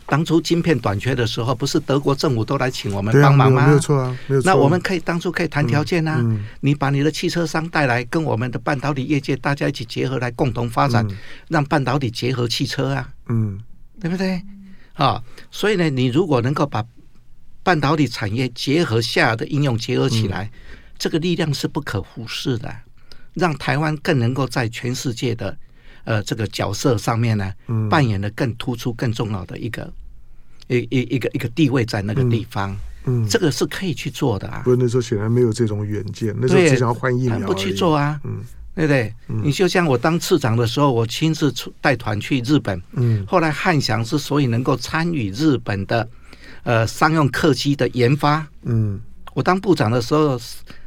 [0.06, 3.66] 当初晶片短缺的时候，不是德国政府都来请我们帮忙吗？
[3.66, 4.48] 没有错啊，没有错。
[4.48, 6.24] 那我们可以当初可以谈条件啊，
[6.60, 11.04] 你把你的汽车商带来，跟我们的半导体业界大家一起结合来共同发展，
[11.48, 13.58] 让半导体结合汽车啊，嗯，
[14.00, 14.40] 对不对？
[14.92, 16.84] 啊，所以呢，你如果能够把
[17.64, 20.48] 半导体产业结合下的应用结合起来，
[20.96, 22.72] 这个力量是不可忽视的，
[23.34, 25.56] 让台湾更能够在全世界的。
[26.04, 27.52] 呃，这个角色上面呢，
[27.88, 29.92] 扮演了更突出、更重要的一个
[30.68, 34.62] 一一一个一个地位在那个地方，嗯，这个是可以去做的啊。
[34.64, 38.40] 不过那时候显然没有这种远见，那时候只想要换疫苗，不去做啊，嗯，
[38.74, 39.14] 对不对？
[39.26, 46.08] 你就像我当次长的时候，我亲自出带团去日本，嗯，后来汉翔之所以能够参与日本的
[46.64, 49.00] 呃商用客机的研发，嗯，
[49.34, 50.40] 我当部长的时候，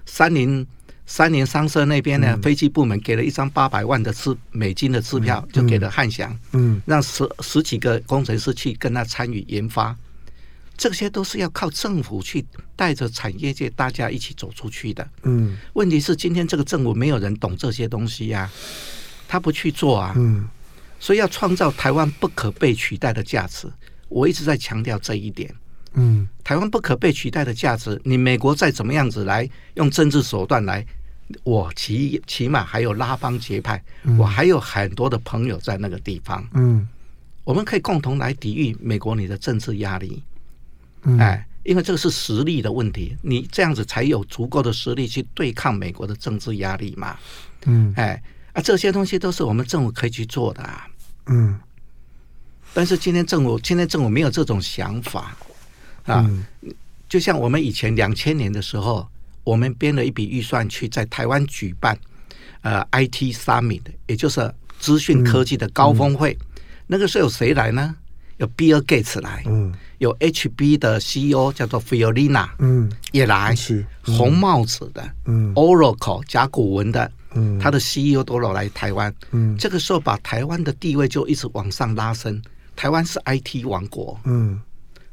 [0.06, 0.66] 三菱。
[1.06, 9.96] 三菱商社那边呢，嗯、飞机部门给了一张八百万的支美金的支票，嗯、就给了汉翔，嗯，让十十几个工程师去跟他参与研发，
[10.76, 12.44] 这些都是要靠政府去
[12.76, 18.52] 带着产业界大家一起走出去的，嗯，问题是今天这个政府没有人懂这些东西呀、啊，
[19.28, 20.50] 他不去做啊，嗯，
[21.00, 23.72] 所以要创造台湾不可被取代的价值，
[24.10, 25.54] 我一直在强调这一点。
[25.96, 30.86] 嗯，台湾不可被取代的价值，你美国再怎么样子来用政治手段来，
[31.44, 36.46] 我起起码还有拉帮结派，嗯、我还有很多的朋友在那个地方。
[36.54, 36.88] 嗯，
[37.44, 40.22] 我们可以共同来抵御美国你的政治压力。
[41.04, 47.18] 嗯、哎，因为这个是实力的问题，你这样子才有足够的实力去对抗美国的政治压力嘛。
[47.66, 48.22] 嗯，哎，
[48.54, 50.88] 啊，这些东西都是我们政府可以去做的、啊。
[51.28, 51.58] 嗯，
[52.74, 55.36] 但是今天政府今天政府没有这种想法。
[56.06, 56.30] 啊，
[57.10, 59.08] 就像我们以前两千年的时候，
[59.44, 61.98] 我们编了一笔预算去在台湾举办
[62.62, 66.34] 呃 IT Summit，也就是资讯科技的高峰会。
[66.34, 67.96] 嗯嗯、那个时候有谁来呢？
[68.38, 82.42] 有 Bill Gates 来，嗯，有 HB 的 CEO 叫做 Fiorina，嗯，也来，是、嗯、红帽子的，嗯，Oracle 甲骨文的，嗯，他的 CEO 都来来台湾，嗯，这个时候把台湾的地位就一直往上拉升，
[82.76, 84.60] 台湾是 IT 王国，嗯。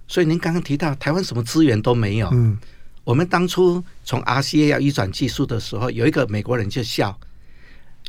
[0.07, 2.29] 所以您刚刚提到台湾什么资源都没有。
[2.33, 2.59] 嗯，
[3.05, 7.19] 我们当初从 RCA 要移转技术的时候，有一个美国人就笑，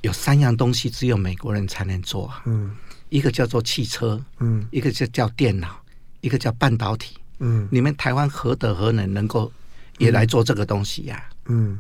[0.02, 2.32] 有三样东西只有美国人才能做。
[2.46, 2.76] 嗯，
[3.10, 5.82] 一个叫做汽车，嗯，一个就叫电脑，
[6.22, 7.16] 一个叫半导体。
[7.40, 9.52] 嗯，你们台湾何德何能能够
[9.98, 11.24] 也来做这个东西呀？
[11.46, 11.80] 嗯，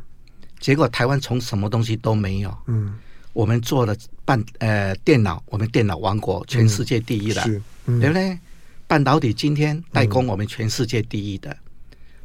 [0.59, 2.95] 结果台湾从什么东西都没有，嗯，
[3.34, 3.95] 我们做了
[4.26, 7.43] 半呃电脑，我们电脑王国，全世界第一了，
[7.86, 8.38] 对不对？
[8.93, 11.57] 半导体今天代工，我们全世界第一的，嗯、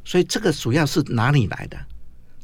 [0.05, 1.79] 所以这个主要是哪里来的？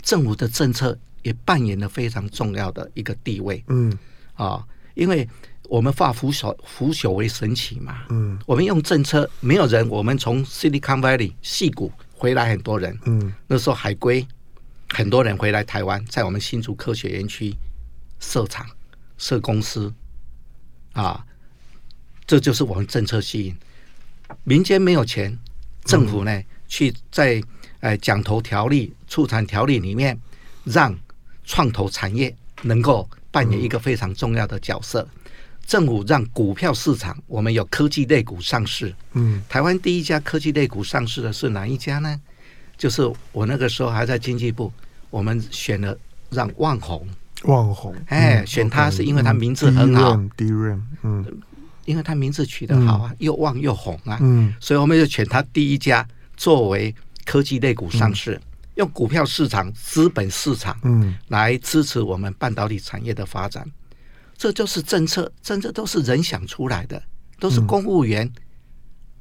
[0.01, 3.93] 政府的政策也扮演了非常重要的一个地位，嗯，
[4.33, 5.29] 啊，因为。
[5.71, 8.05] 我们化腐朽腐朽为神奇嘛？
[8.11, 9.89] 嗯，我们用政策，没有人。
[9.89, 14.27] 我们从 Silicon Valley 矽谷回来很多人，嗯，那时候海归
[14.91, 17.57] 很多人回来台湾，在我们新竹科学园区
[18.21, 18.67] 设厂
[19.17, 19.91] 设公司
[20.93, 21.25] 啊，
[22.27, 23.57] 这就是我们政策吸引
[24.43, 25.39] 民间没有钱，
[25.85, 27.41] 政府呢、嗯、去在
[27.81, 30.19] 呃讲投条例、促产条例里面，
[30.65, 30.95] 让
[31.45, 35.03] 创投产业能够扮演一个非常重要的角色。
[35.03, 35.21] 嗯
[35.67, 38.95] 政府让股票市场，我们有科技类股上市。
[39.15, 42.21] 嗯，台湾第一家科技类股上市的是哪一家呢？
[42.77, 44.71] 就是我那个时候还在经济部，
[45.09, 45.97] 我们选了
[46.29, 47.09] 让万宏。
[47.45, 50.15] 旺宏，哎，嗯、选他是因为他名字很好。
[50.37, 51.25] DRAM，嗯，
[51.85, 54.19] 因为他名字取得好啊，嗯、又旺又红啊。
[54.21, 56.07] 嗯，所以我们就选他第一家
[56.37, 58.43] 作为科技类股上市，嗯、
[58.77, 63.67] 用股票市场、资本市场，嗯，来支持我们半导体产业的发展。
[64.37, 67.01] 这就是政策，政策都是人想出来的，
[67.39, 68.31] 都是公务员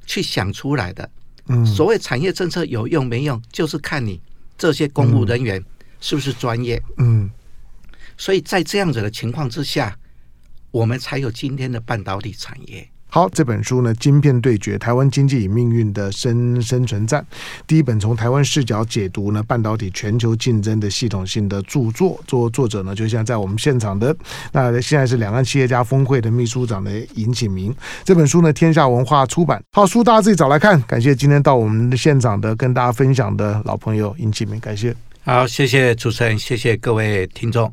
[0.06, 1.08] 去想出来的。
[1.46, 4.20] 嗯，所谓产业政策有用没用，就是看你
[4.58, 5.62] 这些公务人员
[6.00, 6.82] 是不是专业。
[6.96, 7.30] 嗯，
[8.16, 9.96] 所以在这样子的情况之下，
[10.74, 12.84] 我们才有今天的半导体产业。
[13.06, 17.22] 好，这本书呢，《晶片对决：台湾经济与命运的生生存战》，
[17.64, 22.20] 第一本从台湾视角解读呢半导体全球竞争的系统性的著作。
[22.26, 24.12] 作作者呢，就像在我们现场的，
[24.50, 27.72] 那现在是两岸企业家峰会的秘书长的尹启明。
[28.02, 29.62] 这本书呢，天下文化出版。
[29.70, 30.82] 好，书大家自己找来看。
[30.82, 34.92] 感谢今天到我们的现场的跟大家分享的老朋友尹启明，感谢。
[35.22, 37.72] 好，谢谢主持人，谢谢各位听众。